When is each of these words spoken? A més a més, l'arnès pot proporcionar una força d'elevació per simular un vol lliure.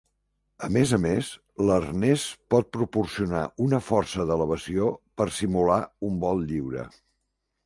A 0.67 0.67
més 0.75 0.93
a 0.95 0.97
més, 1.01 1.27
l'arnès 1.67 2.23
pot 2.55 2.71
proporcionar 2.77 3.43
una 3.67 3.81
força 3.91 4.27
d'elevació 4.31 4.89
per 5.21 5.29
simular 5.37 5.79
un 6.11 6.19
vol 6.27 6.45
lliure. 6.49 6.89